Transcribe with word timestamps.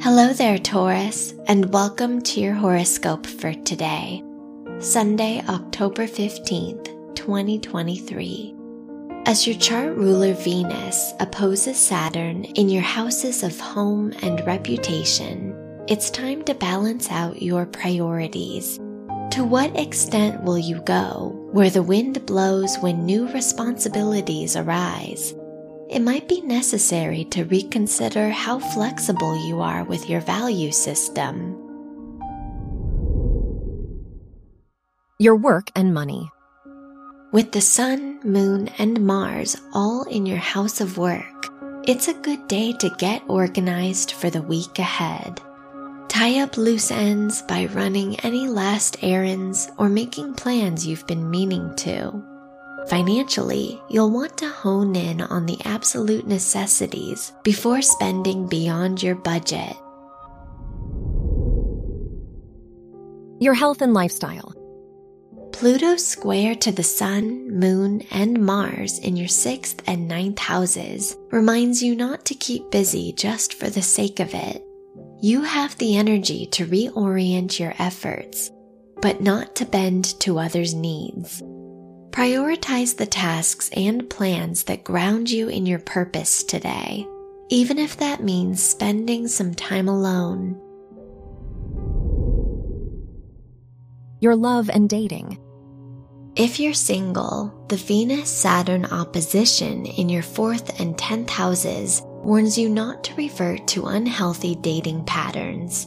Hello 0.00 0.32
there, 0.32 0.58
Taurus, 0.58 1.34
and 1.48 1.72
welcome 1.72 2.22
to 2.22 2.40
your 2.40 2.54
horoscope 2.54 3.26
for 3.26 3.52
today, 3.52 4.22
Sunday, 4.78 5.42
October 5.48 6.06
15th, 6.06 7.16
2023. 7.16 8.54
As 9.26 9.44
your 9.44 9.56
chart 9.56 9.96
ruler 9.96 10.34
Venus 10.34 11.14
opposes 11.18 11.76
Saturn 11.76 12.44
in 12.44 12.68
your 12.68 12.82
houses 12.82 13.42
of 13.42 13.58
home 13.58 14.12
and 14.22 14.46
reputation, 14.46 15.52
it's 15.88 16.10
time 16.10 16.44
to 16.44 16.54
balance 16.54 17.10
out 17.10 17.42
your 17.42 17.66
priorities. 17.66 18.76
To 19.32 19.42
what 19.42 19.76
extent 19.76 20.44
will 20.44 20.58
you 20.58 20.80
go 20.82 21.32
where 21.50 21.70
the 21.70 21.82
wind 21.82 22.24
blows 22.24 22.76
when 22.76 23.04
new 23.04 23.28
responsibilities 23.32 24.54
arise? 24.54 25.34
It 25.90 26.00
might 26.00 26.28
be 26.28 26.40
necessary 26.42 27.24
to 27.24 27.44
reconsider 27.44 28.28
how 28.28 28.58
flexible 28.58 29.46
you 29.46 29.60
are 29.60 29.84
with 29.84 30.08
your 30.08 30.20
value 30.20 30.70
system. 30.70 31.56
Your 35.18 35.36
work 35.36 35.70
and 35.74 35.94
money. 35.94 36.30
With 37.32 37.52
the 37.52 37.60
Sun, 37.60 38.20
Moon, 38.22 38.68
and 38.78 39.06
Mars 39.06 39.56
all 39.72 40.04
in 40.04 40.26
your 40.26 40.38
house 40.38 40.80
of 40.80 40.98
work, 40.98 41.46
it's 41.86 42.08
a 42.08 42.14
good 42.14 42.48
day 42.48 42.72
to 42.74 42.90
get 42.98 43.22
organized 43.26 44.12
for 44.12 44.30
the 44.30 44.42
week 44.42 44.78
ahead. 44.78 45.40
Tie 46.08 46.40
up 46.40 46.56
loose 46.56 46.90
ends 46.90 47.42
by 47.42 47.66
running 47.66 48.18
any 48.20 48.46
last 48.46 49.02
errands 49.02 49.70
or 49.78 49.88
making 49.88 50.34
plans 50.34 50.86
you've 50.86 51.06
been 51.06 51.30
meaning 51.30 51.74
to. 51.76 52.22
Financially, 52.88 53.78
you'll 53.90 54.10
want 54.10 54.38
to 54.38 54.48
hone 54.48 54.96
in 54.96 55.20
on 55.20 55.44
the 55.44 55.58
absolute 55.66 56.26
necessities 56.26 57.32
before 57.42 57.82
spending 57.82 58.48
beyond 58.48 59.02
your 59.02 59.14
budget. 59.14 59.76
Your 63.40 63.52
health 63.52 63.82
and 63.82 63.92
lifestyle. 63.92 64.54
Pluto's 65.52 66.06
square 66.06 66.54
to 66.54 66.72
the 66.72 66.82
Sun, 66.82 67.50
Moon, 67.50 68.02
and 68.10 68.44
Mars 68.44 68.98
in 69.00 69.16
your 69.16 69.28
sixth 69.28 69.82
and 69.86 70.08
ninth 70.08 70.38
houses 70.38 71.14
reminds 71.30 71.82
you 71.82 71.94
not 71.94 72.24
to 72.24 72.34
keep 72.34 72.70
busy 72.70 73.12
just 73.12 73.54
for 73.54 73.68
the 73.68 73.82
sake 73.82 74.18
of 74.18 74.32
it. 74.32 74.64
You 75.20 75.42
have 75.42 75.76
the 75.76 75.96
energy 75.96 76.46
to 76.46 76.66
reorient 76.66 77.58
your 77.58 77.74
efforts, 77.78 78.50
but 79.02 79.20
not 79.20 79.56
to 79.56 79.66
bend 79.66 80.18
to 80.20 80.38
others' 80.38 80.74
needs. 80.74 81.42
Prioritize 82.18 82.96
the 82.96 83.06
tasks 83.06 83.70
and 83.76 84.10
plans 84.10 84.64
that 84.64 84.82
ground 84.82 85.30
you 85.30 85.48
in 85.48 85.66
your 85.66 85.78
purpose 85.78 86.42
today, 86.42 87.06
even 87.48 87.78
if 87.78 87.96
that 87.98 88.24
means 88.24 88.60
spending 88.60 89.28
some 89.28 89.54
time 89.54 89.86
alone. 89.86 90.60
Your 94.18 94.34
love 94.34 94.68
and 94.68 94.90
dating. 94.90 95.38
If 96.34 96.58
you're 96.58 96.74
single, 96.74 97.54
the 97.68 97.76
Venus 97.76 98.28
Saturn 98.28 98.86
opposition 98.86 99.86
in 99.86 100.08
your 100.08 100.24
fourth 100.24 100.80
and 100.80 100.98
tenth 100.98 101.30
houses 101.30 102.02
warns 102.04 102.58
you 102.58 102.68
not 102.68 103.04
to 103.04 103.14
revert 103.14 103.68
to 103.68 103.86
unhealthy 103.86 104.56
dating 104.56 105.04
patterns. 105.04 105.86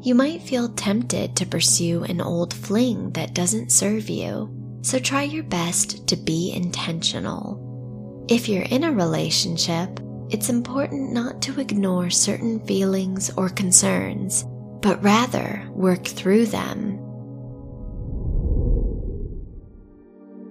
You 0.00 0.14
might 0.14 0.40
feel 0.40 0.70
tempted 0.70 1.36
to 1.36 1.44
pursue 1.44 2.02
an 2.04 2.22
old 2.22 2.54
fling 2.54 3.10
that 3.10 3.34
doesn't 3.34 3.72
serve 3.72 4.08
you 4.08 4.55
so 4.86 5.00
try 5.00 5.24
your 5.24 5.42
best 5.42 6.06
to 6.06 6.14
be 6.14 6.52
intentional. 6.54 8.24
If 8.30 8.48
you're 8.48 8.62
in 8.70 8.84
a 8.84 8.92
relationship, 8.92 9.98
it's 10.30 10.48
important 10.48 11.12
not 11.12 11.42
to 11.42 11.60
ignore 11.60 12.08
certain 12.08 12.64
feelings 12.66 13.28
or 13.36 13.48
concerns, 13.48 14.44
but 14.82 15.02
rather 15.02 15.68
work 15.72 16.04
through 16.04 16.46
them. 16.46 17.00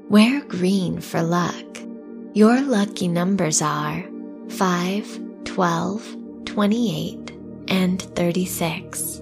Wear 0.09 0.43
green 0.43 0.99
for 0.99 1.23
luck. 1.23 1.77
Your 2.33 2.59
lucky 2.59 3.07
numbers 3.07 3.61
are 3.61 4.03
5, 4.49 5.45
12, 5.45 6.17
28, 6.43 7.31
and 7.69 8.01
36. 8.01 9.21